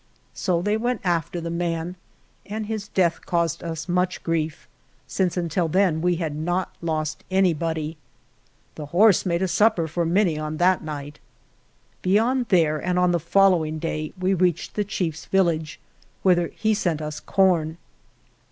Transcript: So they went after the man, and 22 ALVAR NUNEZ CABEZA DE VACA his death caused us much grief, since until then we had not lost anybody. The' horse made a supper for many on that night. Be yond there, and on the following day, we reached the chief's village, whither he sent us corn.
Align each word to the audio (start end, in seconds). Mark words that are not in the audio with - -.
So 0.33 0.63
they 0.63 0.77
went 0.77 1.01
after 1.03 1.39
the 1.39 1.51
man, 1.51 1.95
and 2.47 2.65
22 2.65 2.65
ALVAR 2.65 2.65
NUNEZ 2.65 2.65
CABEZA 2.65 2.65
DE 2.65 2.69
VACA 2.73 2.73
his 2.73 2.87
death 3.19 3.25
caused 3.27 3.63
us 3.63 3.87
much 3.87 4.23
grief, 4.23 4.67
since 5.07 5.37
until 5.37 5.67
then 5.67 6.01
we 6.01 6.15
had 6.15 6.35
not 6.35 6.73
lost 6.81 7.23
anybody. 7.29 7.97
The' 8.73 8.87
horse 8.87 9.27
made 9.27 9.43
a 9.43 9.47
supper 9.47 9.87
for 9.87 10.03
many 10.03 10.39
on 10.39 10.57
that 10.57 10.83
night. 10.83 11.19
Be 12.01 12.13
yond 12.15 12.47
there, 12.49 12.79
and 12.83 12.97
on 12.97 13.11
the 13.11 13.19
following 13.19 13.77
day, 13.77 14.11
we 14.19 14.33
reached 14.33 14.73
the 14.73 14.83
chief's 14.83 15.25
village, 15.27 15.79
whither 16.23 16.47
he 16.47 16.73
sent 16.73 16.99
us 16.99 17.19
corn. 17.19 17.77